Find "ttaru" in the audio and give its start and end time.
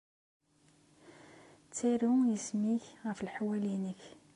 1.65-2.11